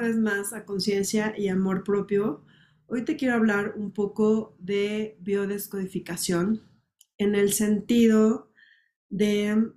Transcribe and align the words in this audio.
vez 0.00 0.16
más 0.16 0.52
a 0.52 0.64
conciencia 0.64 1.34
y 1.36 1.48
amor 1.48 1.84
propio. 1.84 2.44
Hoy 2.86 3.04
te 3.04 3.16
quiero 3.16 3.34
hablar 3.34 3.74
un 3.76 3.92
poco 3.92 4.56
de 4.58 5.16
biodescodificación 5.20 6.62
en 7.18 7.34
el 7.34 7.52
sentido 7.52 8.50
de 9.10 9.72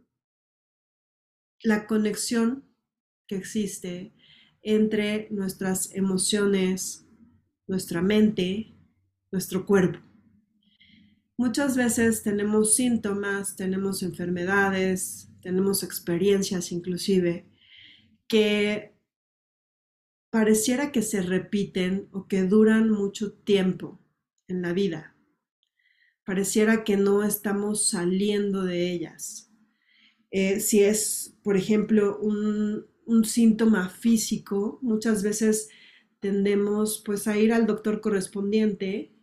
la 1.64 1.88
conexión 1.88 2.66
que 3.28 3.36
existe 3.36 4.14
entre 4.62 5.28
nuestras 5.32 5.94
emociones, 5.96 7.06
nuestra 7.68 8.02
mente, 8.02 8.74
nuestro 9.32 9.66
cuerpo. 9.66 10.00
Muchas 11.38 11.76
veces 11.76 12.22
tenemos 12.22 12.76
síntomas, 12.76 13.56
tenemos 13.56 14.04
enfermedades, 14.04 15.30
tenemos 15.42 15.82
experiencias 15.84 16.72
inclusive 16.72 17.46
que 18.28 18.96
pareciera 20.32 20.92
que 20.92 21.02
se 21.04 21.22
repiten 21.22 22.08
o 22.12 22.28
que 22.28 22.44
duran 22.44 22.90
mucho 22.90 23.34
tiempo 23.34 24.00
en 24.48 24.62
la 24.62 24.74
vida. 24.74 25.16
Pareciera 26.26 26.84
que 26.84 26.98
no 26.98 27.24
estamos 27.24 27.90
saliendo 27.90 28.64
de 28.64 28.92
ellas. 28.92 29.52
Eh, 30.32 30.62
si 30.62 30.82
es, 30.84 31.38
por 31.44 31.58
ejemplo, 31.58 32.18
un, 32.20 32.86
un, 33.06 33.26
síntoma 33.26 33.90
físico, 33.90 34.80
muchas 34.82 35.22
veces 35.22 35.70
tendemos 36.22 37.04
pues 37.06 37.28
a 37.28 37.38
ir 37.38 37.52
al 37.52 37.68
doctor 37.68 38.00
correspondiente. 38.00 39.14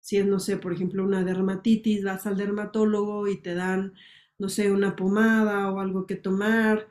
Si 0.00 0.18
es, 0.18 0.26
no 0.26 0.38
sé, 0.38 0.58
por 0.58 0.72
ejemplo, 0.72 1.02
una 1.04 1.24
dermatitis, 1.24 2.04
vas 2.04 2.26
al 2.26 2.36
dermatólogo 2.36 3.26
y 3.26 3.42
te 3.42 3.54
dan, 3.54 3.94
no 4.38 4.48
sé, 4.48 4.70
una 4.70 4.94
pomada 4.94 5.72
o 5.72 5.80
algo 5.80 6.06
que 6.06 6.16
tomar 6.16 6.88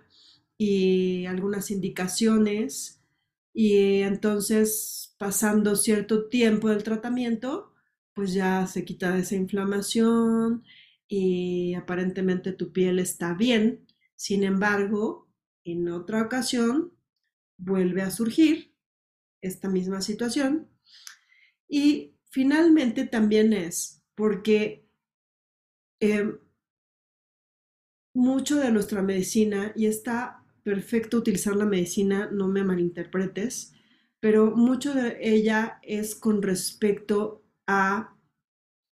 y 0.57 1.25
algunas 1.27 1.71
indicaciones 1.71 3.00
y 3.53 4.01
entonces 4.01 5.15
pasando 5.17 5.75
cierto 5.75 6.29
tiempo 6.29 6.69
del 6.69 6.83
tratamiento, 6.83 7.73
pues 8.13 8.33
ya 8.33 8.65
se 8.67 8.85
quita 8.85 9.17
esa 9.17 9.35
inflamación 9.35 10.63
y 11.07 11.73
aparentemente 11.75 12.53
tu 12.53 12.71
piel 12.71 12.99
está 12.99 13.33
bien. 13.33 13.87
Sin 14.15 14.43
embargo, 14.43 15.29
en 15.63 15.89
otra 15.89 16.21
ocasión 16.23 16.93
vuelve 17.57 18.01
a 18.01 18.11
surgir 18.11 18.73
esta 19.41 19.69
misma 19.69 20.01
situación 20.01 20.69
y 21.67 22.15
finalmente 22.29 23.05
también 23.05 23.53
es 23.53 24.03
porque 24.15 24.87
eh, 25.99 26.37
mucho 28.13 28.57
de 28.57 28.71
nuestra 28.71 29.01
medicina 29.01 29.71
y 29.75 29.85
está 29.85 30.40
perfecto 30.63 31.17
utilizar 31.17 31.55
la 31.55 31.65
medicina, 31.65 32.29
no 32.31 32.47
me 32.47 32.63
malinterpretes, 32.63 33.73
pero 34.19 34.55
mucho 34.55 34.93
de 34.93 35.17
ella 35.21 35.79
es 35.81 36.15
con 36.15 36.41
respecto 36.41 37.43
a 37.67 38.15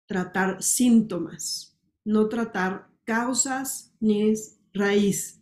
tratar 0.07 0.63
síntomas, 0.63 1.79
no 2.05 2.29
tratar 2.29 2.89
causas 3.05 3.95
ni 4.01 4.33
raíz. 4.73 5.41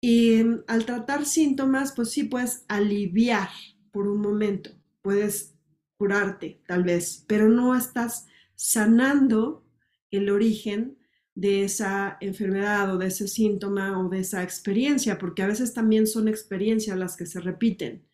Y 0.00 0.42
al 0.66 0.86
tratar 0.86 1.24
síntomas, 1.26 1.92
pues 1.92 2.10
sí 2.10 2.24
puedes 2.24 2.64
aliviar 2.68 3.48
por 3.90 4.08
un 4.08 4.20
momento, 4.20 4.70
puedes 5.02 5.54
curarte 5.96 6.62
tal 6.66 6.84
vez, 6.84 7.24
pero 7.26 7.48
no 7.48 7.74
estás 7.74 8.26
sanando 8.54 9.66
el 10.10 10.30
origen 10.30 10.97
de 11.38 11.62
esa 11.62 12.18
enfermedad 12.20 12.92
o 12.92 12.98
de 12.98 13.06
ese 13.06 13.28
síntoma 13.28 13.96
o 14.00 14.08
de 14.08 14.18
esa 14.18 14.42
experiencia, 14.42 15.18
porque 15.18 15.42
a 15.42 15.46
veces 15.46 15.72
también 15.72 16.08
son 16.08 16.26
experiencias 16.26 16.98
las 16.98 17.16
que 17.16 17.26
se 17.26 17.38
repiten. 17.38 18.04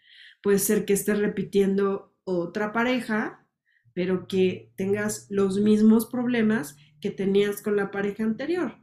Puede 0.43 0.59
ser 0.59 0.85
que 0.85 0.93
estés 0.93 1.19
repitiendo 1.19 2.15
otra 2.25 2.75
pareja, 2.75 3.49
pero 3.95 4.29
que 4.29 4.75
tengas 4.77 5.27
los 5.31 5.59
mismos 5.59 6.05
problemas 6.05 6.77
que 7.01 7.11
tenías 7.11 7.63
con 7.63 7.77
la 7.77 7.91
pareja 7.91 8.25
anterior, 8.25 8.77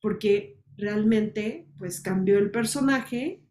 porque 0.00 0.62
realmente 0.76 1.68
pues 1.76 2.00
cambió 2.00 2.38
el 2.38 2.52
personaje, 2.52 3.42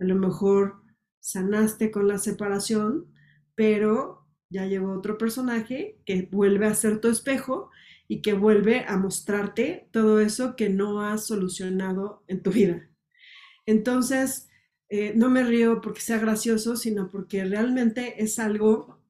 a 0.00 0.04
lo 0.04 0.14
mejor 0.14 0.76
sanaste 1.20 1.90
con 1.90 2.08
la 2.08 2.16
separación, 2.16 3.12
pero 3.54 4.26
ya 4.48 4.64
llegó 4.64 4.92
otro 4.92 5.18
personaje 5.18 6.00
que 6.06 6.26
vuelve 6.32 6.68
a 6.68 6.74
ser 6.74 7.02
tu 7.02 7.08
espejo 7.08 7.70
y 8.08 8.22
que 8.22 8.34
vuelve 8.34 8.84
a 8.86 8.96
mostrarte 8.96 9.88
todo 9.92 10.20
eso 10.20 10.56
que 10.56 10.68
no 10.68 11.02
has 11.02 11.26
solucionado 11.26 12.22
en 12.28 12.42
tu 12.42 12.50
vida. 12.50 12.88
Entonces, 13.66 14.48
eh, 14.88 15.12
no 15.16 15.30
me 15.30 15.42
río 15.42 15.80
porque 15.80 16.00
sea 16.00 16.18
gracioso, 16.18 16.76
sino 16.76 17.10
porque 17.10 17.44
realmente 17.44 18.22
es 18.22 18.38
algo, 18.38 19.00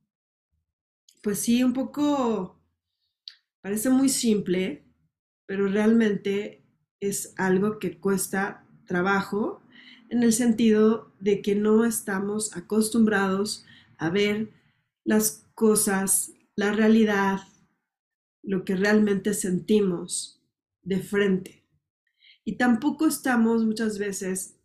pues 1.22 1.40
sí, 1.40 1.64
un 1.64 1.72
poco, 1.72 2.60
parece 3.60 3.90
muy 3.90 4.08
simple, 4.08 4.84
pero 5.46 5.66
realmente 5.68 6.64
es 7.00 7.34
algo 7.36 7.78
que 7.78 7.98
cuesta 7.98 8.66
trabajo 8.86 9.62
en 10.08 10.22
el 10.22 10.32
sentido 10.32 11.12
de 11.20 11.42
que 11.42 11.54
no 11.54 11.84
estamos 11.84 12.56
acostumbrados 12.56 13.66
a 13.98 14.10
ver 14.10 14.50
las 15.04 15.46
cosas, 15.54 16.32
la 16.56 16.72
realidad, 16.72 17.40
lo 18.44 18.64
que 18.64 18.76
realmente 18.76 19.34
sentimos 19.34 20.42
de 20.82 21.00
frente. 21.00 21.64
Y 22.44 22.56
tampoco 22.56 23.06
estamos 23.06 23.64
muchas 23.64 23.98
veces 23.98 24.56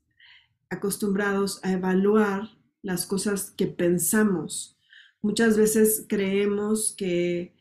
acostumbrados 0.70 1.60
a 1.64 1.72
evaluar 1.72 2.58
las 2.82 3.06
cosas 3.06 3.52
que 3.52 3.68
pensamos. 3.68 4.78
Muchas 5.22 5.58
veces 5.58 6.06
creemos 6.08 6.94
que 6.98 7.56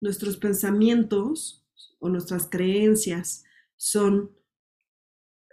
nuestros 0.00 0.36
pensamientos 0.36 1.64
o 1.98 2.08
nuestras 2.08 2.48
creencias 2.48 3.44
son 3.76 4.30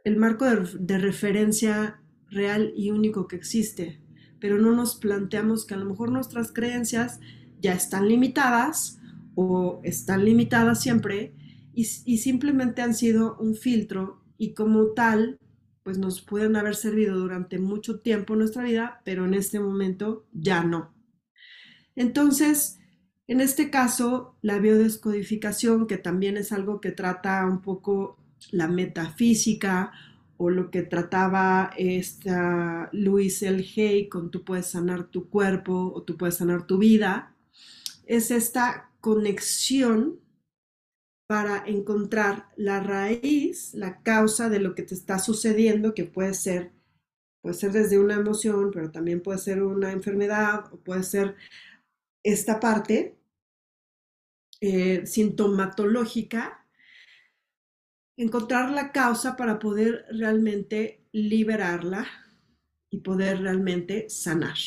el 0.03 0.17
marco 0.17 0.45
de, 0.45 0.97
referencia 0.97 2.01
real 2.29 2.71
y 2.75 2.91
único 2.91 3.27
que 3.27 3.35
existe, 3.35 4.01
pero 4.39 4.57
no 4.57 4.71
nos 4.71 4.95
planteamos 4.95 5.65
que 5.65 5.73
a 5.73 5.77
lo 5.77 5.85
mejor 5.85 6.11
nuestras 6.11 6.51
creencias 6.53 7.19
ya 7.59 7.73
están 7.73 8.07
limitadas 8.07 8.99
o 9.39 9.81
están 9.83 10.25
limitadas 10.25 10.81
siempre 10.81 11.35
y, 11.75 11.85
simplemente 11.85 12.81
han 12.81 12.95
sido 12.95 13.37
un 13.37 13.53
filtro 13.53 14.23
y 14.35 14.55
como 14.55 14.93
tal, 14.93 15.37
pues 15.83 15.99
nos 15.99 16.21
pueden 16.21 16.55
haber 16.55 16.75
servido 16.75 17.19
durante 17.19 17.59
mucho 17.59 17.99
tiempo 17.99 18.33
en 18.33 18.39
nuestra 18.39 18.63
vida, 18.63 18.99
pero 19.05 19.25
en 19.25 19.35
este 19.35 19.59
momento 19.59 20.25
ya 20.33 20.63
no. 20.63 20.91
Entonces, 21.95 22.79
en 23.27 23.39
este 23.39 23.69
caso, 23.69 24.35
la 24.41 24.57
biodescodificación, 24.57 25.85
que 25.85 25.99
también 25.99 26.35
es 26.35 26.51
algo 26.51 26.81
que 26.81 26.91
trata 26.91 27.45
un 27.45 27.61
poco 27.61 28.17
la 28.49 28.67
metafísica 28.67 29.91
o 30.37 30.49
lo 30.49 30.71
que 30.71 30.81
trataba 30.81 31.69
esta 31.77 32.89
Luis 32.91 33.43
El 33.43 33.63
Hey 33.63 34.09
con 34.09 34.31
tú 34.31 34.43
puedes 34.43 34.65
sanar 34.65 35.09
tu 35.09 35.29
cuerpo 35.29 35.93
o 35.93 36.01
tú 36.01 36.17
puedes 36.17 36.37
sanar 36.37 36.65
tu 36.65 36.79
vida, 36.79 37.35
es 38.07 38.31
esta 38.31 38.86
conexión 39.01 40.19
para 41.27 41.65
encontrar 41.67 42.49
la 42.55 42.79
raíz, 42.79 43.73
la 43.73 44.01
causa 44.01 44.49
de 44.49 44.59
lo 44.59 44.75
que 44.75 44.83
te 44.83 44.95
está 44.95 45.19
sucediendo, 45.19 45.93
que 45.93 46.05
puede 46.05 46.33
ser, 46.33 46.71
puede 47.41 47.55
ser 47.55 47.73
desde 47.73 47.99
una 47.99 48.15
emoción, 48.15 48.71
pero 48.71 48.91
también 48.91 49.21
puede 49.21 49.37
ser 49.37 49.61
una 49.61 49.91
enfermedad 49.91 50.73
o 50.73 50.77
puede 50.77 51.03
ser 51.03 51.35
esta 52.23 52.59
parte 52.59 53.17
eh, 54.61 55.05
sintomatológica, 55.05 56.65
encontrar 58.17 58.71
la 58.71 58.91
causa 58.91 59.35
para 59.35 59.59
poder 59.59 60.05
realmente 60.09 61.05
liberarla 61.11 62.07
y 62.89 62.99
poder 63.01 63.41
realmente 63.41 64.09
sanar. 64.09 64.57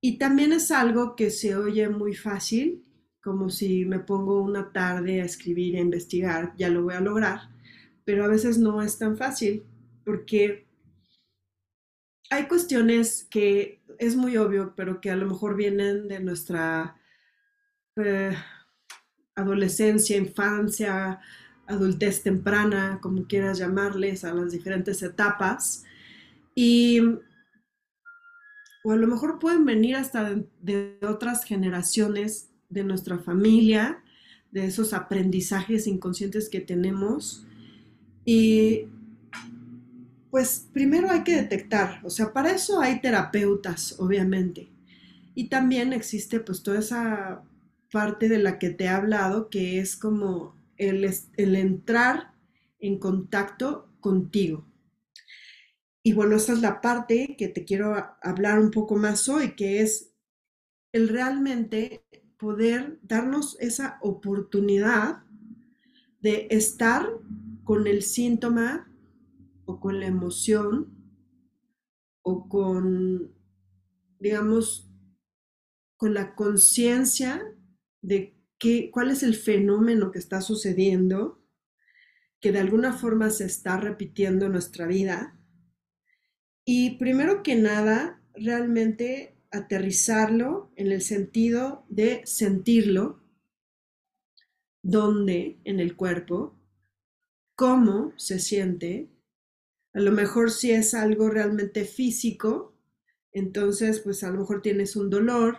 Y 0.00 0.18
también 0.18 0.52
es 0.52 0.70
algo 0.70 1.16
que 1.16 1.30
se 1.30 1.56
oye 1.56 1.88
muy 1.88 2.14
fácil, 2.14 2.84
como 3.20 3.50
si 3.50 3.84
me 3.84 3.98
pongo 3.98 4.40
una 4.40 4.72
tarde 4.72 5.20
a 5.20 5.24
escribir 5.24 5.76
e 5.76 5.80
investigar, 5.80 6.54
ya 6.56 6.68
lo 6.68 6.84
voy 6.84 6.94
a 6.94 7.00
lograr, 7.00 7.50
pero 8.04 8.24
a 8.24 8.28
veces 8.28 8.58
no 8.58 8.82
es 8.82 8.98
tan 8.98 9.16
fácil 9.16 9.64
porque 10.04 10.66
hay 12.30 12.46
cuestiones 12.46 13.26
que 13.28 13.80
es 13.98 14.16
muy 14.16 14.36
obvio, 14.36 14.74
pero 14.76 15.00
que 15.00 15.10
a 15.10 15.16
lo 15.16 15.26
mejor 15.26 15.56
vienen 15.56 16.08
de 16.08 16.20
nuestra 16.20 16.96
eh, 17.96 18.36
adolescencia, 19.34 20.16
infancia, 20.16 21.20
adultez 21.66 22.22
temprana, 22.22 22.98
como 23.02 23.26
quieras 23.26 23.58
llamarles, 23.58 24.24
a 24.24 24.34
las 24.34 24.52
diferentes 24.52 25.02
etapas. 25.02 25.84
Y 26.54 27.00
o 28.86 28.92
a 28.92 28.96
lo 28.96 29.08
mejor 29.08 29.40
pueden 29.40 29.64
venir 29.64 29.96
hasta 29.96 30.36
de, 30.62 30.96
otras 31.02 31.42
generaciones 31.42 32.50
de 32.68 32.84
nuestra 32.84 33.18
familia, 33.18 34.00
de 34.52 34.66
esos 34.66 34.92
aprendizajes 34.92 35.88
inconscientes 35.88 36.48
que 36.48 36.60
tenemos. 36.60 37.44
Y 38.24 38.82
pues 40.30 40.68
primero 40.72 41.10
hay 41.10 41.24
que 41.24 41.34
detectar, 41.34 42.00
o 42.04 42.10
sea, 42.10 42.32
para 42.32 42.52
eso 42.52 42.80
hay 42.80 43.00
terapeutas, 43.00 43.96
obviamente. 43.98 44.68
Y 45.34 45.48
también 45.48 45.92
existe 45.92 46.38
pues 46.38 46.62
toda 46.62 46.78
esa 46.78 47.42
parte 47.90 48.28
de 48.28 48.38
la 48.38 48.60
que 48.60 48.70
te 48.70 48.84
he 48.84 48.88
hablado, 48.88 49.50
que 49.50 49.80
es 49.80 49.96
como 49.96 50.54
el, 50.76 51.12
el 51.36 51.56
entrar 51.56 52.34
en 52.78 53.00
contacto 53.00 53.88
contigo. 53.98 54.64
Y 56.06 56.12
bueno, 56.12 56.36
esa 56.36 56.52
es 56.52 56.60
la 56.60 56.80
parte 56.80 57.34
que 57.36 57.48
te 57.48 57.64
quiero 57.64 57.96
hablar 58.22 58.60
un 58.60 58.70
poco 58.70 58.94
más 58.94 59.28
hoy, 59.28 59.56
que 59.56 59.82
es 59.82 60.14
el 60.92 61.08
realmente 61.08 62.06
poder 62.38 63.00
darnos 63.02 63.56
esa 63.58 63.98
oportunidad 64.02 65.24
de 66.20 66.46
estar 66.48 67.08
con 67.64 67.88
el 67.88 68.02
síntoma 68.02 68.88
o 69.64 69.80
con 69.80 69.98
la 69.98 70.06
emoción 70.06 70.94
o 72.22 72.48
con, 72.48 73.34
digamos, 74.20 74.88
con 75.96 76.14
la 76.14 76.36
conciencia 76.36 77.42
de 78.00 78.38
qué, 78.58 78.92
cuál 78.92 79.10
es 79.10 79.24
el 79.24 79.34
fenómeno 79.34 80.12
que 80.12 80.20
está 80.20 80.40
sucediendo, 80.40 81.42
que 82.38 82.52
de 82.52 82.60
alguna 82.60 82.92
forma 82.92 83.28
se 83.30 83.46
está 83.46 83.76
repitiendo 83.76 84.46
en 84.46 84.52
nuestra 84.52 84.86
vida. 84.86 85.35
Y 86.68 86.96
primero 86.98 87.44
que 87.44 87.54
nada, 87.54 88.20
realmente 88.34 89.36
aterrizarlo 89.52 90.72
en 90.74 90.90
el 90.90 91.00
sentido 91.00 91.86
de 91.88 92.22
sentirlo, 92.24 93.22
dónde 94.82 95.60
en 95.62 95.78
el 95.78 95.94
cuerpo, 95.94 96.58
cómo 97.54 98.12
se 98.16 98.40
siente. 98.40 99.08
A 99.94 100.00
lo 100.00 100.10
mejor 100.10 100.50
si 100.50 100.72
es 100.72 100.92
algo 100.92 101.30
realmente 101.30 101.84
físico, 101.84 102.76
entonces 103.30 104.00
pues 104.00 104.24
a 104.24 104.30
lo 104.30 104.40
mejor 104.40 104.60
tienes 104.60 104.96
un 104.96 105.08
dolor, 105.08 105.58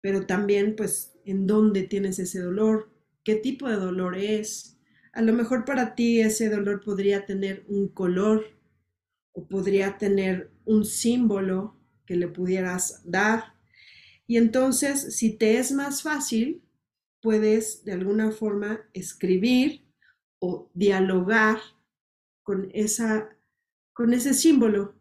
pero 0.00 0.26
también 0.26 0.74
pues 0.74 1.12
en 1.24 1.46
dónde 1.46 1.84
tienes 1.84 2.18
ese 2.18 2.40
dolor, 2.40 2.90
qué 3.22 3.36
tipo 3.36 3.68
de 3.68 3.76
dolor 3.76 4.16
es. 4.16 4.80
A 5.12 5.22
lo 5.22 5.32
mejor 5.32 5.64
para 5.64 5.94
ti 5.94 6.20
ese 6.20 6.50
dolor 6.50 6.82
podría 6.84 7.24
tener 7.24 7.64
un 7.68 7.86
color 7.86 8.63
o 9.34 9.46
podría 9.46 9.98
tener 9.98 10.50
un 10.64 10.84
símbolo 10.84 11.76
que 12.06 12.16
le 12.16 12.28
pudieras 12.28 13.02
dar. 13.04 13.54
Y 14.26 14.38
entonces, 14.38 15.16
si 15.16 15.36
te 15.36 15.58
es 15.58 15.72
más 15.72 16.02
fácil, 16.02 16.62
puedes 17.20 17.84
de 17.84 17.92
alguna 17.92 18.30
forma 18.30 18.88
escribir 18.92 19.86
o 20.38 20.70
dialogar 20.72 21.58
con, 22.42 22.70
esa, 22.72 23.28
con 23.92 24.14
ese 24.14 24.34
símbolo 24.34 24.94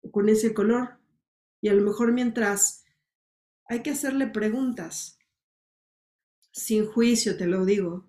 o 0.00 0.10
con 0.10 0.28
ese 0.28 0.54
color. 0.54 0.98
Y 1.60 1.68
a 1.68 1.74
lo 1.74 1.82
mejor 1.82 2.12
mientras 2.12 2.84
hay 3.66 3.82
que 3.82 3.90
hacerle 3.90 4.28
preguntas, 4.28 5.18
sin 6.52 6.86
juicio, 6.86 7.36
te 7.36 7.46
lo 7.46 7.64
digo, 7.64 8.08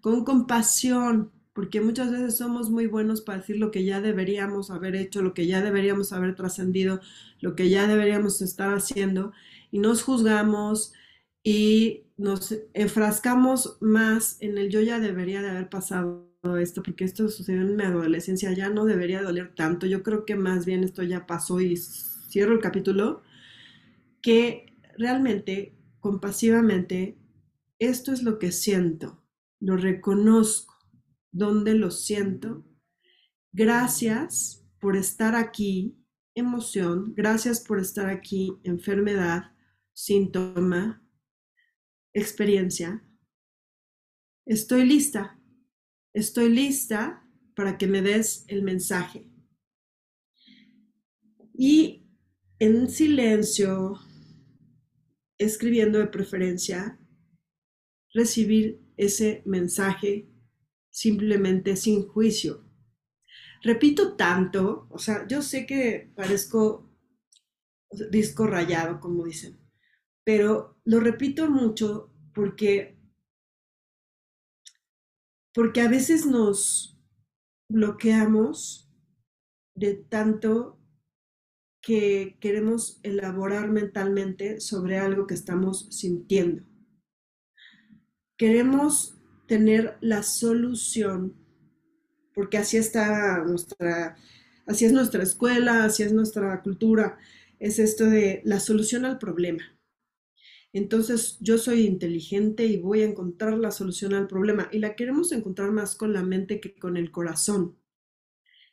con 0.00 0.24
compasión, 0.24 1.32
porque 1.60 1.82
muchas 1.82 2.10
veces 2.10 2.38
somos 2.38 2.70
muy 2.70 2.86
buenos 2.86 3.20
para 3.20 3.40
decir 3.40 3.58
lo 3.58 3.70
que 3.70 3.84
ya 3.84 4.00
deberíamos 4.00 4.70
haber 4.70 4.96
hecho, 4.96 5.20
lo 5.20 5.34
que 5.34 5.46
ya 5.46 5.60
deberíamos 5.60 6.10
haber 6.14 6.34
trascendido, 6.34 7.02
lo 7.40 7.54
que 7.54 7.68
ya 7.68 7.86
deberíamos 7.86 8.40
estar 8.40 8.72
haciendo, 8.72 9.34
y 9.70 9.78
nos 9.78 10.02
juzgamos 10.02 10.94
y 11.44 12.04
nos 12.16 12.56
enfrascamos 12.72 13.76
más 13.82 14.38
en 14.40 14.56
el 14.56 14.70
yo 14.70 14.80
ya 14.80 15.00
debería 15.00 15.42
de 15.42 15.50
haber 15.50 15.68
pasado 15.68 16.30
esto, 16.58 16.82
porque 16.82 17.04
esto 17.04 17.28
sucedió 17.28 17.60
en 17.60 17.76
mi 17.76 17.82
adolescencia, 17.82 18.54
ya 18.54 18.70
no 18.70 18.86
debería 18.86 19.20
doler 19.20 19.54
tanto, 19.54 19.86
yo 19.86 20.02
creo 20.02 20.24
que 20.24 20.36
más 20.36 20.64
bien 20.64 20.82
esto 20.82 21.02
ya 21.02 21.26
pasó 21.26 21.60
y 21.60 21.76
cierro 21.76 22.54
el 22.54 22.60
capítulo, 22.60 23.20
que 24.22 24.64
realmente, 24.96 25.74
compasivamente, 25.98 27.18
esto 27.78 28.14
es 28.14 28.22
lo 28.22 28.38
que 28.38 28.50
siento, 28.50 29.22
lo 29.60 29.76
reconozco, 29.76 30.69
donde 31.32 31.74
lo 31.74 31.90
siento. 31.90 32.64
Gracias 33.52 34.64
por 34.78 34.96
estar 34.96 35.34
aquí, 35.34 35.96
emoción, 36.34 37.14
gracias 37.14 37.60
por 37.60 37.80
estar 37.80 38.08
aquí, 38.08 38.52
enfermedad, 38.62 39.52
síntoma, 39.92 41.04
experiencia. 42.12 43.04
Estoy 44.46 44.84
lista, 44.84 45.38
estoy 46.14 46.48
lista 46.48 47.26
para 47.54 47.76
que 47.76 47.86
me 47.86 48.02
des 48.02 48.44
el 48.48 48.62
mensaje. 48.62 49.28
Y 51.54 52.06
en 52.58 52.88
silencio, 52.88 53.98
escribiendo 55.38 55.98
de 55.98 56.06
preferencia, 56.06 56.98
recibir 58.12 58.80
ese 58.96 59.42
mensaje 59.44 60.28
simplemente 60.90 61.76
sin 61.76 62.06
juicio. 62.06 62.64
Repito 63.62 64.16
tanto, 64.16 64.86
o 64.90 64.98
sea, 64.98 65.26
yo 65.28 65.42
sé 65.42 65.66
que 65.66 66.12
parezco 66.14 66.90
disco 68.10 68.46
rayado, 68.46 69.00
como 69.00 69.24
dicen, 69.24 69.58
pero 70.24 70.80
lo 70.84 71.00
repito 71.00 71.50
mucho 71.50 72.12
porque 72.34 72.96
porque 75.52 75.80
a 75.80 75.88
veces 75.88 76.26
nos 76.26 76.96
bloqueamos 77.68 78.88
de 79.74 79.94
tanto 79.94 80.78
que 81.82 82.38
queremos 82.40 83.00
elaborar 83.02 83.70
mentalmente 83.70 84.60
sobre 84.60 84.98
algo 84.98 85.26
que 85.26 85.34
estamos 85.34 85.88
sintiendo. 85.90 86.64
Queremos 88.36 89.19
tener 89.50 89.96
la 90.00 90.22
solución, 90.22 91.34
porque 92.34 92.56
así 92.56 92.76
está 92.76 93.42
nuestra, 93.42 94.16
así 94.64 94.84
es 94.84 94.92
nuestra 94.92 95.24
escuela, 95.24 95.82
así 95.82 96.04
es 96.04 96.12
nuestra 96.12 96.62
cultura, 96.62 97.18
es 97.58 97.80
esto 97.80 98.04
de 98.04 98.42
la 98.44 98.60
solución 98.60 99.04
al 99.04 99.18
problema. 99.18 99.76
Entonces 100.72 101.36
yo 101.40 101.58
soy 101.58 101.84
inteligente 101.84 102.64
y 102.66 102.76
voy 102.76 103.00
a 103.00 103.06
encontrar 103.06 103.54
la 103.54 103.72
solución 103.72 104.14
al 104.14 104.28
problema 104.28 104.68
y 104.70 104.78
la 104.78 104.94
queremos 104.94 105.32
encontrar 105.32 105.72
más 105.72 105.96
con 105.96 106.12
la 106.12 106.22
mente 106.22 106.60
que 106.60 106.76
con 106.76 106.96
el 106.96 107.10
corazón. 107.10 107.76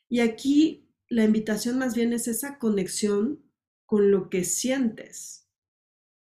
Y 0.07 0.19
aquí 0.19 0.88
la 1.09 1.24
invitación 1.24 1.79
más 1.79 1.95
bien 1.95 2.13
es 2.13 2.27
esa 2.27 2.59
conexión 2.59 3.41
con 3.88 4.12
lo 4.12 4.29
que 4.29 4.44
sientes 4.44 5.50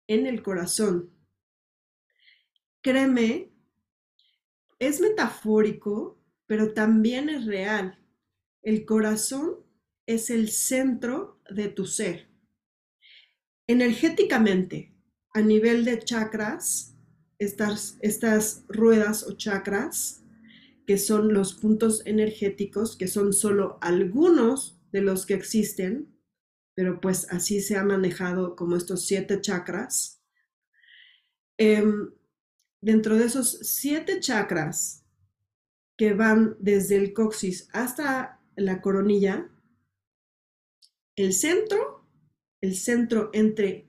en 0.06 0.28
el 0.28 0.44
corazón. 0.44 1.10
Créeme 2.82 3.57
es 4.78 5.00
metafórico, 5.00 6.20
pero 6.46 6.72
también 6.72 7.28
es 7.28 7.46
real. 7.46 7.98
El 8.62 8.84
corazón 8.84 9.56
es 10.06 10.30
el 10.30 10.48
centro 10.48 11.40
de 11.50 11.68
tu 11.68 11.84
ser. 11.86 12.28
Energéticamente, 13.66 14.94
a 15.34 15.42
nivel 15.42 15.84
de 15.84 15.98
chakras, 15.98 16.96
estas, 17.38 18.64
ruedas 18.68 19.24
o 19.24 19.36
chakras, 19.36 20.24
que 20.86 20.98
son 20.98 21.34
los 21.34 21.54
puntos 21.54 22.02
energéticos, 22.06 22.96
que 22.96 23.08
son 23.08 23.32
solo 23.32 23.78
algunos 23.82 24.80
de 24.90 25.02
los 25.02 25.26
que 25.26 25.34
existen, 25.34 26.18
pero 26.74 27.00
pues 27.00 27.26
así 27.30 27.60
se 27.60 27.76
ha 27.76 27.84
manejado 27.84 28.56
como 28.56 28.76
estos 28.76 29.06
siete 29.06 29.40
chakras. 29.40 30.22
Em, 31.58 32.10
dentro 32.80 33.16
de 33.16 33.26
esos 33.26 33.58
siete 33.62 34.20
chakras 34.20 35.04
que 35.96 36.14
van 36.14 36.56
desde 36.60 36.96
el 36.96 37.12
coxis 37.12 37.68
hasta 37.72 38.40
la 38.56 38.80
coronilla, 38.80 39.50
el 41.16 41.32
centro, 41.32 42.06
el 42.60 42.76
centro 42.76 43.30
entre 43.32 43.88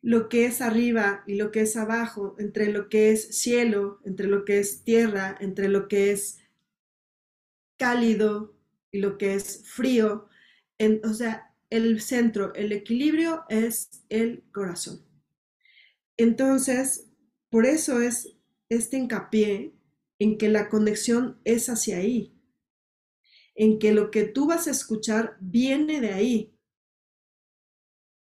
lo 0.00 0.28
que 0.28 0.46
es 0.46 0.60
arriba 0.60 1.24
y 1.26 1.34
lo 1.34 1.50
que 1.50 1.62
es 1.62 1.76
abajo, 1.76 2.36
entre 2.38 2.72
lo 2.72 2.88
que 2.88 3.10
es 3.10 3.38
cielo, 3.38 4.00
entre 4.04 4.28
lo 4.28 4.44
que 4.44 4.60
es 4.60 4.84
tierra, 4.84 5.36
entre 5.40 5.68
lo 5.68 5.88
que 5.88 6.12
es 6.12 6.38
cálido 7.76 8.56
y 8.90 9.00
lo 9.00 9.18
que 9.18 9.34
es 9.34 9.62
frío. 9.66 10.28
o 11.02 11.12
sea, 11.12 11.54
el 11.70 12.00
centro, 12.00 12.54
el 12.54 12.72
equilibrio 12.72 13.44
es 13.48 14.04
el 14.08 14.44
corazón. 14.52 15.04
Entonces, 16.16 17.05
por 17.50 17.66
eso 17.66 18.00
es 18.00 18.36
este 18.68 18.96
hincapié 18.96 19.74
en 20.18 20.38
que 20.38 20.48
la 20.48 20.68
conexión 20.68 21.40
es 21.44 21.68
hacia 21.68 21.98
ahí, 21.98 22.34
en 23.54 23.78
que 23.78 23.92
lo 23.92 24.10
que 24.10 24.24
tú 24.24 24.46
vas 24.46 24.66
a 24.66 24.70
escuchar 24.70 25.36
viene 25.40 26.00
de 26.00 26.12
ahí. 26.12 26.58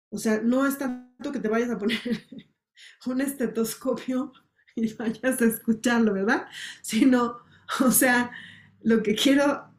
O 0.10 0.18
sea, 0.18 0.42
no 0.42 0.66
es 0.66 0.78
tanto 0.78 1.32
que 1.32 1.40
te 1.40 1.48
vayas 1.48 1.70
a 1.70 1.78
poner 1.78 2.00
un 3.06 3.22
estetoscopio 3.22 4.34
y 4.76 4.94
vayas 4.94 5.42
a 5.42 5.46
escucharlo, 5.46 6.14
¿verdad? 6.14 6.48
Sino, 6.82 7.38
o 7.80 7.92
sea, 7.92 8.32
lo 8.82 9.04
que 9.04 9.16
quiero 9.16 9.72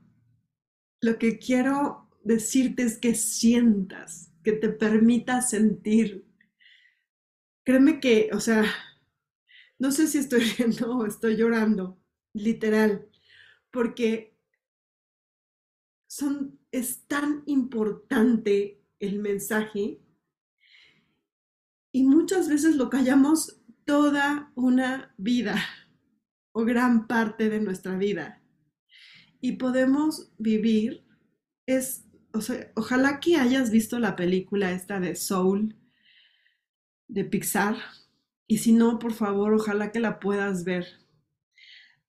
lo 1.02 1.18
que 1.18 1.38
quiero 1.38 2.08
decirte 2.22 2.84
es 2.84 2.96
que 2.96 3.14
sientas, 3.14 4.32
que 4.44 4.52
te 4.52 4.68
permitas 4.68 5.50
sentir. 5.50 6.25
Créeme 7.64 8.00
que, 8.00 8.30
o 8.32 8.40
sea, 8.40 8.64
no 9.82 9.90
sé 9.90 10.06
si 10.06 10.18
estoy 10.18 10.40
riendo 10.56 10.96
o 10.96 11.06
estoy 11.06 11.36
llorando, 11.36 12.00
literal, 12.34 13.08
porque 13.72 14.38
es 16.70 17.04
tan 17.08 17.42
importante 17.46 18.80
el 19.00 19.18
mensaje 19.18 20.00
y 21.90 22.04
muchas 22.04 22.48
veces 22.48 22.76
lo 22.76 22.90
callamos 22.90 23.60
toda 23.84 24.52
una 24.54 25.16
vida 25.18 25.56
o 26.52 26.64
gran 26.64 27.08
parte 27.08 27.48
de 27.48 27.58
nuestra 27.58 27.98
vida. 27.98 28.40
Y 29.40 29.56
podemos 29.56 30.30
vivir, 30.38 31.04
es, 31.66 32.04
ojalá 32.76 33.18
que 33.18 33.34
hayas 33.34 33.72
visto 33.72 33.98
la 33.98 34.14
película 34.14 34.70
esta 34.70 35.00
de 35.00 35.16
Soul 35.16 35.76
de 37.08 37.24
Pixar. 37.24 37.78
Y 38.46 38.58
si 38.58 38.72
no, 38.72 39.00
por 39.00 39.12
favor, 39.14 39.52
ojalá 39.54 39.90
que 39.90 39.99
la 40.00 40.20
puedas 40.20 40.62
ver. 40.64 40.87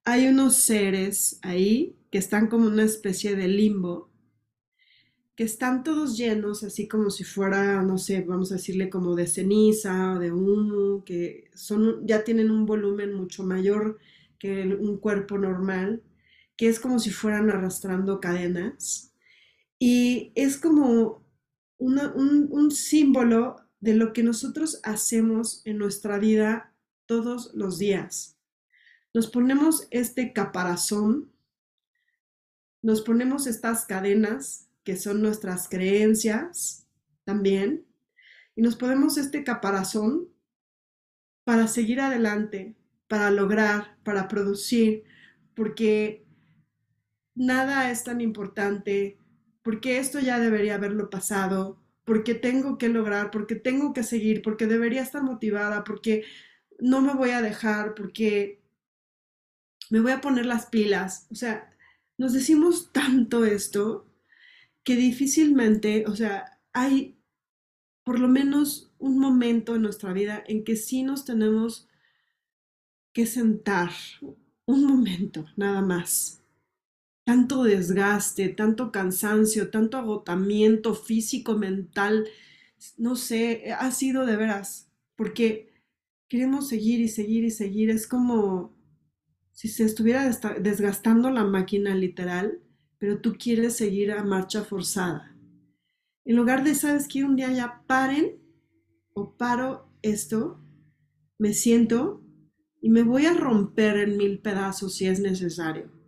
Hay 0.05 0.27
unos 0.27 0.55
seres 0.57 1.39
ahí 1.41 1.97
que 2.11 2.17
están 2.17 2.47
como 2.47 2.67
una 2.67 2.83
especie 2.83 3.35
de 3.35 3.47
limbo, 3.47 4.09
que 5.35 5.43
están 5.43 5.83
todos 5.83 6.15
llenos, 6.17 6.63
así 6.63 6.87
como 6.87 7.09
si 7.09 7.23
fuera, 7.23 7.81
no 7.81 7.97
sé, 7.97 8.21
vamos 8.21 8.51
a 8.51 8.55
decirle 8.55 8.89
como 8.89 9.15
de 9.15 9.25
ceniza 9.27 10.13
o 10.13 10.19
de 10.19 10.31
humo, 10.31 11.03
que 11.03 11.49
son, 11.55 12.05
ya 12.05 12.23
tienen 12.23 12.51
un 12.51 12.65
volumen 12.65 13.13
mucho 13.15 13.43
mayor 13.43 13.97
que 14.37 14.63
un 14.79 14.97
cuerpo 14.97 15.37
normal, 15.37 16.03
que 16.55 16.67
es 16.67 16.79
como 16.79 16.99
si 16.99 17.09
fueran 17.09 17.49
arrastrando 17.49 18.19
cadenas. 18.19 19.13
Y 19.79 20.31
es 20.35 20.57
como 20.57 21.23
un, 21.77 21.99
un 22.51 22.71
símbolo 22.71 23.57
de 23.83 23.93
lo 23.93 24.13
que 24.13 24.23
nosotros 24.23 24.79
hacemos 24.83 25.61
en 25.65 25.77
nuestra 25.77 26.17
vida 26.17 26.73
todos 27.05 27.53
los 27.53 27.79
días. 27.79 28.37
Nos 29.13 29.29
ponemos 29.29 29.89
este 29.91 30.31
caparazón, 30.31 31.33
nos 32.81 33.01
ponemos 33.01 33.45
estas 33.45 33.83
cadenas 33.83 34.69
que 34.85 34.95
son 34.95 35.21
nuestras 35.21 35.67
creencias 35.67 36.87
también, 37.25 37.85
y 38.55 38.61
nos 38.61 38.77
ponemos 38.77 39.17
este 39.17 39.43
caparazón 39.43 40.29
para 41.43 41.67
seguir 41.67 41.99
adelante, 41.99 42.77
para 43.09 43.31
lograr, 43.31 43.97
para 44.05 44.29
producir, 44.29 45.03
porque 45.55 46.25
nada 47.35 47.91
es 47.91 48.05
tan 48.05 48.21
importante, 48.21 49.17
porque 49.61 49.97
esto 49.97 50.21
ya 50.21 50.39
debería 50.39 50.75
haberlo 50.75 51.09
pasado, 51.09 51.82
porque 52.05 52.35
tengo 52.35 52.77
que 52.77 52.89
lograr, 52.89 53.31
porque 53.31 53.55
tengo 53.55 53.93
que 53.93 54.03
seguir, 54.03 54.41
porque 54.41 54.67
debería 54.67 55.01
estar 55.01 55.23
motivada, 55.23 55.83
porque 55.83 56.25
no 56.79 57.01
me 57.01 57.13
voy 57.13 57.31
a 57.31 57.41
dejar, 57.41 57.95
porque 57.95 58.61
me 59.89 59.99
voy 59.99 60.11
a 60.11 60.21
poner 60.21 60.45
las 60.45 60.67
pilas. 60.67 61.27
O 61.31 61.35
sea, 61.35 61.73
nos 62.17 62.33
decimos 62.33 62.91
tanto 62.91 63.45
esto 63.45 64.05
que 64.83 64.95
difícilmente, 64.95 66.05
o 66.07 66.15
sea, 66.15 66.59
hay 66.73 67.17
por 68.03 68.19
lo 68.19 68.27
menos 68.27 68.91
un 68.99 69.17
momento 69.17 69.75
en 69.75 69.81
nuestra 69.81 70.11
vida 70.11 70.43
en 70.47 70.63
que 70.63 70.75
sí 70.75 71.03
nos 71.03 71.23
tenemos 71.23 71.87
que 73.13 73.25
sentar, 73.25 73.91
un 74.65 74.85
momento 74.85 75.45
nada 75.55 75.81
más, 75.81 76.42
tanto 77.23 77.63
desgaste, 77.63 78.49
tanto 78.49 78.91
cansancio, 78.91 79.69
tanto 79.69 79.97
agotamiento 79.97 80.93
físico, 80.93 81.57
mental, 81.57 82.27
no 82.97 83.15
sé, 83.15 83.71
ha 83.71 83.91
sido 83.91 84.25
de 84.25 84.35
veras, 84.35 84.91
porque 85.15 85.73
queremos 86.27 86.67
seguir 86.67 86.99
y 86.99 87.07
seguir 87.07 87.45
y 87.45 87.51
seguir, 87.51 87.89
es 87.89 88.07
como 88.07 88.75
si 89.51 89.69
se 89.69 89.85
estuviera 89.85 90.29
desgastando 90.59 91.29
la 91.29 91.45
máquina 91.45 91.95
literal, 91.95 92.59
pero 92.97 93.19
tú 93.19 93.35
quieres 93.37 93.75
seguir 93.75 94.11
a 94.11 94.23
marcha 94.23 94.63
forzada. 94.63 95.35
En 96.25 96.35
lugar 96.35 96.63
de, 96.63 96.75
sabes 96.75 97.07
que 97.07 97.23
un 97.23 97.35
día 97.35 97.51
ya 97.51 97.83
paren 97.85 98.37
o 99.13 99.35
paro 99.37 99.89
esto, 100.01 100.59
me 101.37 101.53
siento 101.53 102.21
y 102.81 102.89
me 102.89 103.03
voy 103.03 103.25
a 103.25 103.33
romper 103.33 103.97
en 103.97 104.17
mil 104.17 104.39
pedazos 104.39 104.95
si 104.95 105.05
es 105.05 105.19
necesario 105.19 106.02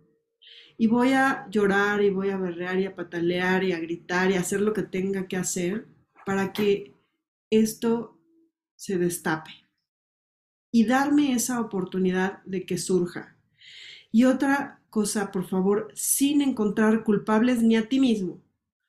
y 0.78 0.86
voy 0.86 1.12
a 1.12 1.46
llorar 1.50 2.02
y 2.02 2.10
voy 2.10 2.30
a 2.30 2.36
berrear 2.36 2.78
y 2.78 2.86
a 2.86 2.94
patalear 2.94 3.64
y 3.64 3.72
a 3.72 3.80
gritar 3.80 4.30
y 4.30 4.34
a 4.34 4.40
hacer 4.40 4.60
lo 4.60 4.72
que 4.72 4.82
tenga 4.82 5.26
que 5.26 5.36
hacer 5.36 5.86
para 6.24 6.52
que 6.52 6.94
esto 7.50 8.18
se 8.76 8.98
destape 8.98 9.52
y 10.70 10.84
darme 10.84 11.32
esa 11.32 11.60
oportunidad 11.60 12.42
de 12.44 12.66
que 12.66 12.76
surja. 12.78 13.36
Y 14.12 14.24
otra 14.24 14.82
cosa, 14.90 15.30
por 15.30 15.48
favor, 15.48 15.92
sin 15.94 16.42
encontrar 16.42 17.04
culpables 17.04 17.62
ni 17.62 17.76
a 17.76 17.88
ti 17.88 18.00
mismo, 18.00 18.42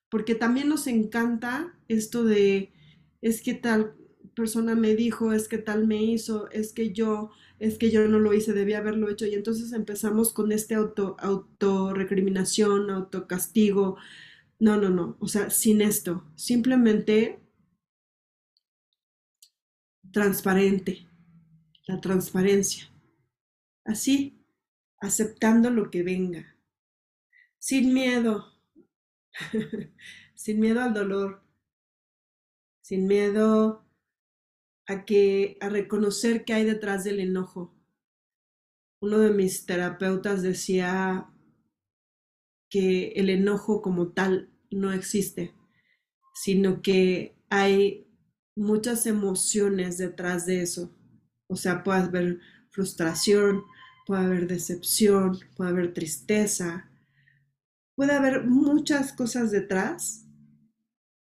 porque 0.09 0.35
también 0.35 0.69
nos 0.69 0.87
encanta 0.87 1.77
esto 1.87 2.23
de, 2.23 2.73
es 3.21 3.41
que 3.41 3.53
tal 3.53 3.96
persona 4.37 4.75
me 4.75 4.95
dijo, 4.95 5.33
es 5.33 5.47
que 5.47 5.57
tal 5.57 5.87
me 5.87 6.03
hizo, 6.03 6.49
es 6.51 6.71
que 6.71 6.93
yo, 6.93 7.31
es 7.57 7.79
que 7.79 7.89
yo 7.89 8.07
no 8.07 8.19
lo 8.19 8.33
hice, 8.35 8.53
debía 8.53 8.77
haberlo 8.77 9.09
hecho. 9.09 9.25
Y 9.25 9.33
entonces 9.33 9.73
empezamos 9.73 10.31
con 10.31 10.51
este 10.51 10.75
auto, 10.75 11.17
autorrecriminación, 11.19 12.91
autocastigo. 12.91 13.97
No, 14.59 14.77
no, 14.77 14.89
no. 14.91 15.17
O 15.19 15.27
sea, 15.27 15.49
sin 15.49 15.81
esto. 15.81 16.23
Simplemente 16.35 17.39
transparente. 20.11 21.07
La 21.87 21.99
transparencia. 21.99 22.91
Así, 23.85 24.45
aceptando 24.99 25.71
lo 25.71 25.89
que 25.89 26.03
venga. 26.03 26.55
Sin 27.57 27.91
miedo. 27.91 28.53
sin 30.35 30.59
miedo 30.59 30.81
al 30.83 30.93
dolor. 30.93 31.41
Sin 32.81 33.07
miedo 33.07 33.86
a 34.87 35.05
que 35.05 35.57
a 35.59 35.69
reconocer 35.69 36.45
qué 36.45 36.53
hay 36.53 36.63
detrás 36.63 37.03
del 37.03 37.19
enojo. 37.19 37.75
Uno 39.01 39.19
de 39.19 39.31
mis 39.31 39.65
terapeutas 39.65 40.41
decía 40.41 41.29
que 42.69 43.09
el 43.09 43.29
enojo 43.29 43.81
como 43.81 44.13
tal 44.13 44.49
no 44.71 44.91
existe, 44.91 45.53
sino 46.33 46.81
que 46.81 47.35
hay 47.49 48.07
muchas 48.55 49.05
emociones 49.05 49.97
detrás 49.97 50.45
de 50.45 50.61
eso. 50.61 50.95
O 51.47 51.55
sea, 51.55 51.83
puede 51.83 51.99
haber 51.99 52.39
frustración, 52.69 53.63
puede 54.05 54.25
haber 54.25 54.47
decepción, 54.47 55.37
puede 55.55 55.69
haber 55.69 55.93
tristeza, 55.93 56.89
puede 57.95 58.13
haber 58.13 58.45
muchas 58.45 59.13
cosas 59.13 59.51
detrás 59.51 60.25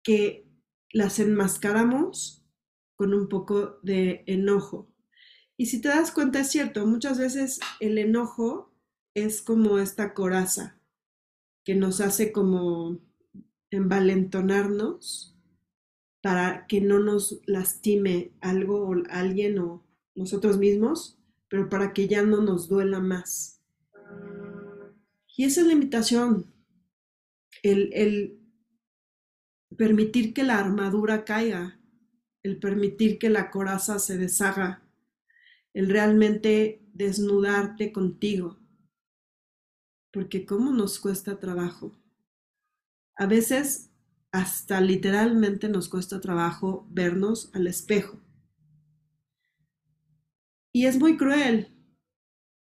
que 0.04 0.48
las 0.92 1.20
enmascaramos 1.20 2.47
con 2.98 3.14
un 3.14 3.30
poco 3.30 3.80
de 3.84 4.24
enojo. 4.28 4.90
Y 5.56 5.68
si 5.68 5.80
te 5.80 5.88
das 5.88 6.12
cuenta, 6.12 6.42
es 6.42 6.50
cierto, 6.50 6.86
muchas 6.86 7.18
veces 7.18 7.60
el 7.80 7.98
enojo 7.98 8.74
es 9.14 9.42
como 9.42 9.80
esta 9.80 10.14
coraza 10.14 10.78
que 11.64 11.76
nos 11.76 12.02
hace 12.02 12.32
como 12.32 13.00
envalentonarnos 13.72 15.36
para 16.22 16.68
que 16.68 16.82
no 16.82 17.00
nos 17.00 17.40
lastime 17.46 18.34
algo 18.42 18.88
o 18.88 18.96
alguien 19.10 19.60
o 19.60 19.86
nosotros 20.16 20.58
mismos, 20.58 21.18
pero 21.48 21.70
para 21.70 21.94
que 21.94 22.08
ya 22.08 22.24
no 22.24 22.42
nos 22.42 22.68
duela 22.68 23.00
más. 23.00 23.62
Y 25.36 25.46
esa 25.46 25.62
es 25.62 25.68
la 25.68 25.74
el, 27.64 27.94
el 27.94 28.40
permitir 29.78 30.34
que 30.34 30.44
la 30.44 30.58
armadura 30.58 31.26
caiga, 31.26 31.77
el 32.44 32.60
permitir 32.60 33.20
que 33.20 33.30
la 33.30 33.52
coraza 33.52 34.00
se 34.00 34.18
deshaga, 34.18 34.84
el 35.74 35.90
realmente 35.90 36.82
desnudarte 36.94 37.92
contigo. 37.92 38.58
Porque 40.12 40.46
cómo 40.46 40.72
nos 40.72 41.00
cuesta 41.00 41.40
trabajo. 41.40 41.98
A 43.16 43.26
veces 43.26 43.92
hasta 44.32 44.82
literalmente 44.82 45.70
nos 45.70 45.90
cuesta 45.90 46.22
trabajo 46.22 46.88
vernos 46.90 47.52
al 47.54 47.68
espejo. 47.68 48.20
Y 50.74 50.86
es 50.86 51.00
muy 51.00 51.18
cruel. 51.18 51.74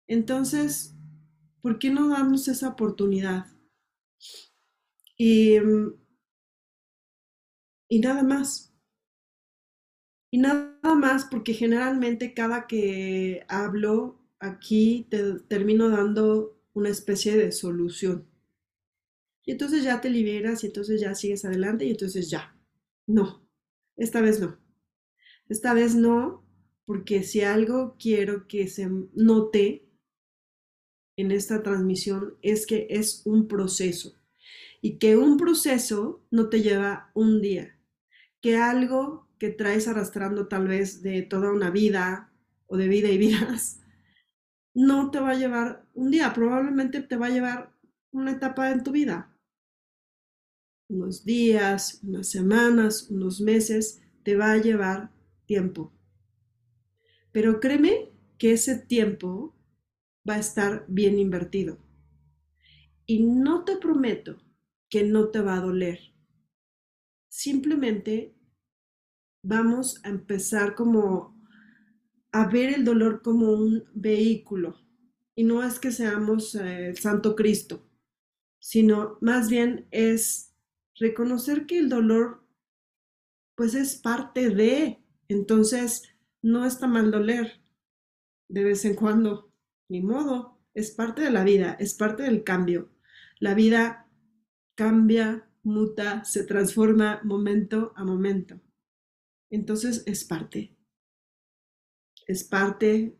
Entonces, 0.06 0.94
¿por 1.60 1.78
qué 1.78 1.90
no 1.90 2.08
damos 2.08 2.48
esa 2.48 2.68
oportunidad? 2.70 3.46
Y, 5.18 5.56
y 7.88 8.00
nada 8.00 8.22
más. 8.22 8.67
Y 10.30 10.38
nada 10.38 10.94
más 10.96 11.26
porque 11.26 11.52
generalmente 11.52 12.32
cada 12.32 12.66
que 12.66 13.44
hablo 13.48 14.18
aquí 14.38 15.06
te 15.10 15.34
termino 15.40 15.90
dando 15.90 16.58
una 16.72 16.88
especie 16.90 17.36
de 17.36 17.52
solución. 17.52 18.26
y 19.44 19.52
entonces 19.52 19.82
ya 19.82 20.00
te 20.00 20.10
liberas 20.10 20.62
y 20.62 20.66
entonces 20.68 21.00
ya 21.00 21.14
sigues 21.14 21.44
adelante 21.44 21.84
y 21.84 21.90
entonces 21.90 22.30
ya. 22.30 22.56
No, 23.06 23.46
esta 23.96 24.20
vez 24.20 24.40
no. 24.40 24.58
Esta 25.48 25.74
vez 25.74 25.94
no, 25.96 26.44
porque 26.86 27.22
si 27.24 27.42
algo 27.42 27.96
quiero 27.98 28.48
que 28.48 28.68
se 28.68 28.88
note 29.14 29.88
en 31.16 31.32
esta 31.32 31.62
transmisión 31.62 32.36
es 32.42 32.66
que 32.66 32.86
es 32.90 33.22
un 33.26 33.48
proceso 33.48 34.14
y 34.82 34.98
que 34.98 35.16
un 35.16 35.38
proceso 35.38 36.22
no 36.30 36.48
te 36.50 36.62
lleva 36.62 37.10
un 37.14 37.42
día, 37.42 37.77
que 38.40 38.56
algo 38.56 39.28
que 39.38 39.50
traes 39.50 39.88
arrastrando 39.88 40.48
tal 40.48 40.68
vez 40.68 41.02
de 41.02 41.22
toda 41.22 41.52
una 41.52 41.70
vida 41.70 42.32
o 42.66 42.76
de 42.76 42.88
vida 42.88 43.08
y 43.08 43.18
vidas, 43.18 43.80
no 44.74 45.10
te 45.10 45.20
va 45.20 45.30
a 45.30 45.38
llevar 45.38 45.86
un 45.94 46.10
día, 46.10 46.32
probablemente 46.32 47.00
te 47.00 47.16
va 47.16 47.26
a 47.26 47.30
llevar 47.30 47.72
una 48.10 48.32
etapa 48.32 48.70
en 48.70 48.82
tu 48.82 48.92
vida. 48.92 49.34
Unos 50.88 51.24
días, 51.24 52.00
unas 52.02 52.28
semanas, 52.28 53.10
unos 53.10 53.40
meses, 53.40 54.02
te 54.22 54.36
va 54.36 54.52
a 54.52 54.58
llevar 54.58 55.10
tiempo. 55.46 55.92
Pero 57.32 57.60
créeme 57.60 58.10
que 58.38 58.52
ese 58.52 58.76
tiempo 58.76 59.54
va 60.28 60.34
a 60.34 60.38
estar 60.38 60.84
bien 60.88 61.18
invertido. 61.18 61.78
Y 63.06 63.24
no 63.24 63.64
te 63.64 63.76
prometo 63.76 64.38
que 64.88 65.02
no 65.02 65.28
te 65.28 65.40
va 65.40 65.56
a 65.56 65.60
doler. 65.60 66.00
Simplemente 67.28 68.34
vamos 69.42 70.00
a 70.04 70.08
empezar 70.08 70.74
como 70.74 71.38
a 72.32 72.46
ver 72.46 72.74
el 72.74 72.84
dolor 72.84 73.22
como 73.22 73.52
un 73.52 73.84
vehículo. 73.94 74.76
Y 75.34 75.44
no 75.44 75.62
es 75.62 75.78
que 75.78 75.92
seamos 75.92 76.54
el 76.54 76.96
Santo 76.98 77.36
Cristo, 77.36 77.88
sino 78.58 79.18
más 79.20 79.48
bien 79.48 79.86
es 79.90 80.54
reconocer 80.96 81.66
que 81.66 81.78
el 81.78 81.88
dolor 81.88 82.44
pues 83.54 83.74
es 83.74 83.96
parte 83.96 84.50
de, 84.50 85.02
entonces 85.28 86.04
no 86.42 86.64
está 86.64 86.86
mal 86.86 87.10
doler 87.10 87.60
de 88.48 88.64
vez 88.64 88.84
en 88.84 88.94
cuando, 88.94 89.52
ni 89.88 90.00
modo, 90.00 90.58
es 90.74 90.90
parte 90.90 91.22
de 91.22 91.30
la 91.30 91.44
vida, 91.44 91.76
es 91.78 91.94
parte 91.94 92.22
del 92.22 92.44
cambio. 92.44 92.90
La 93.40 93.54
vida 93.54 94.08
cambia, 94.74 95.47
muta, 95.62 96.24
se 96.24 96.44
transforma 96.44 97.20
momento 97.24 97.92
a 97.96 98.04
momento. 98.04 98.60
Entonces 99.50 100.02
es 100.06 100.24
parte. 100.24 100.76
Es 102.26 102.44
parte 102.44 103.16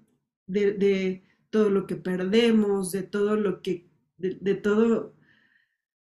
de, 0.47 1.25
todo 1.51 1.71
lo 1.71 1.87
que 1.87 1.97
perdemos, 1.97 2.93
de 2.93 3.03
todo 3.03 3.37
lo 3.37 3.63
que, 3.63 3.91
de, 4.19 4.55
todo, 4.55 5.15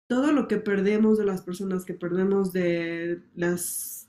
todo 0.07 0.33
lo 0.33 0.49
que 0.49 0.57
perdemos, 0.57 1.19
de 1.19 1.26
las 1.26 1.43
personas 1.43 1.85
que 1.85 1.95
perdemos, 1.95 2.53
de 2.53 3.23
las 3.35 4.09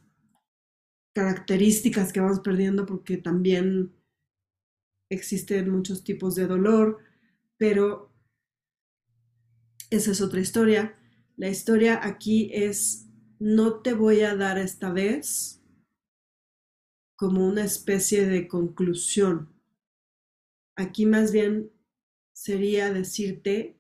características 1.13 2.13
que 2.13 2.22
vamos 2.22 2.39
perdiendo, 2.39 2.86
porque 2.86 3.17
también 3.17 3.94
existen 5.10 5.70
muchos 5.70 6.03
tipos 6.03 6.36
de 6.36 6.48
dolor, 6.48 7.00
pero 7.58 8.13
esa 9.89 10.12
es 10.12 10.22
otra 10.22 10.39
historia. 10.39 10.98
La 11.37 11.49
historia 11.49 11.99
aquí 12.01 12.49
es, 12.53 13.09
no 13.39 13.81
te 13.81 13.93
voy 13.93 14.21
a 14.21 14.35
dar 14.35 14.57
esta 14.57 14.93
vez 14.93 15.61
como 17.17 17.45
una 17.45 17.65
especie 17.65 18.25
de 18.25 18.47
conclusión. 18.47 19.53
Aquí 20.77 21.05
más 21.05 21.33
bien 21.33 21.71
sería 22.33 22.93
decirte, 22.93 23.77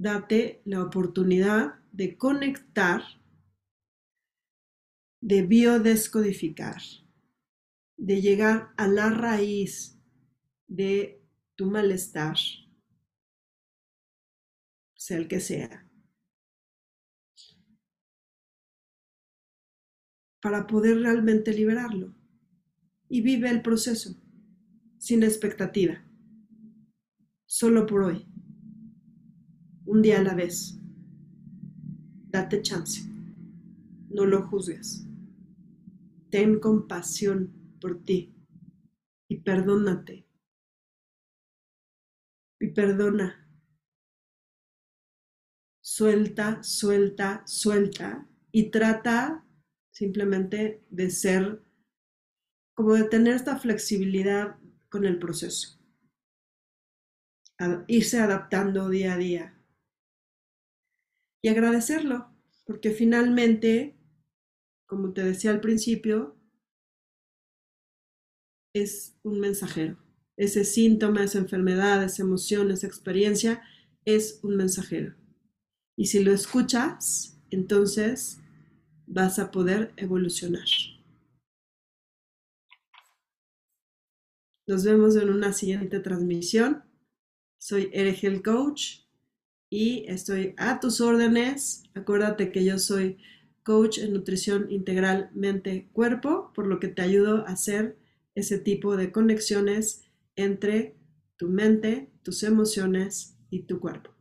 date 0.00 0.62
la 0.64 0.82
oportunidad 0.82 1.80
de 1.92 2.16
conectar, 2.16 3.02
de 5.20 5.42
biodescodificar, 5.42 6.80
de 7.98 8.20
llegar 8.22 8.72
a 8.78 8.88
la 8.88 9.10
raíz 9.10 10.00
de 10.68 11.22
tu 11.54 11.66
malestar, 11.66 12.36
sea 15.08 15.18
el 15.18 15.28
que 15.28 15.40
sea. 15.40 15.88
para 20.40 20.66
poder 20.66 21.00
realmente 21.00 21.52
liberarlo. 21.52 22.14
Y 23.08 23.22
vive 23.22 23.50
el 23.50 23.62
proceso, 23.62 24.14
sin 24.98 25.22
expectativa, 25.22 26.04
solo 27.46 27.86
por 27.86 28.02
hoy, 28.02 28.26
un 29.86 30.02
día 30.02 30.20
a 30.20 30.22
la 30.22 30.34
vez. 30.34 30.78
Date 32.30 32.60
chance, 32.60 33.02
no 34.10 34.26
lo 34.26 34.46
juzgues. 34.46 35.06
Ten 36.30 36.60
compasión 36.60 37.50
por 37.80 38.04
ti 38.04 38.34
y 39.28 39.38
perdónate. 39.38 40.26
Y 42.60 42.68
perdona. 42.68 43.47
Suelta, 45.98 46.62
suelta, 46.62 47.42
suelta 47.44 48.24
y 48.52 48.70
trata 48.70 49.44
simplemente 49.90 50.80
de 50.90 51.10
ser, 51.10 51.60
como 52.72 52.94
de 52.94 53.02
tener 53.02 53.34
esta 53.34 53.58
flexibilidad 53.58 54.60
con 54.90 55.04
el 55.04 55.18
proceso, 55.18 55.80
irse 57.88 58.20
adaptando 58.20 58.88
día 58.88 59.14
a 59.14 59.16
día 59.16 59.60
y 61.42 61.48
agradecerlo, 61.48 62.32
porque 62.64 62.92
finalmente, 62.92 63.98
como 64.86 65.12
te 65.12 65.24
decía 65.24 65.50
al 65.50 65.60
principio, 65.60 66.36
es 68.72 69.18
un 69.24 69.40
mensajero. 69.40 69.98
Ese 70.36 70.64
síntoma, 70.64 71.24
esa 71.24 71.38
enfermedad, 71.38 72.04
esa 72.04 72.22
emoción, 72.22 72.70
esa 72.70 72.86
experiencia 72.86 73.64
es 74.04 74.38
un 74.44 74.56
mensajero. 74.56 75.16
Y 75.98 76.06
si 76.06 76.22
lo 76.22 76.32
escuchas, 76.32 77.36
entonces 77.50 78.38
vas 79.08 79.40
a 79.40 79.50
poder 79.50 79.92
evolucionar. 79.96 80.68
Nos 84.68 84.84
vemos 84.84 85.16
en 85.16 85.30
una 85.30 85.52
siguiente 85.52 85.98
transmisión. 85.98 86.84
Soy 87.58 87.90
Erigel 87.92 88.44
Coach 88.44 89.00
y 89.70 90.04
estoy 90.06 90.54
a 90.56 90.78
tus 90.78 91.00
órdenes. 91.00 91.82
Acuérdate 91.94 92.52
que 92.52 92.64
yo 92.64 92.78
soy 92.78 93.18
coach 93.64 93.98
en 93.98 94.12
nutrición 94.12 94.70
integral 94.70 95.32
mente-cuerpo, 95.34 96.52
por 96.54 96.68
lo 96.68 96.78
que 96.78 96.86
te 96.86 97.02
ayudo 97.02 97.38
a 97.38 97.50
hacer 97.50 97.98
ese 98.36 98.60
tipo 98.60 98.96
de 98.96 99.10
conexiones 99.10 100.04
entre 100.36 100.94
tu 101.36 101.48
mente, 101.48 102.08
tus 102.22 102.44
emociones 102.44 103.36
y 103.50 103.62
tu 103.62 103.80
cuerpo. 103.80 104.17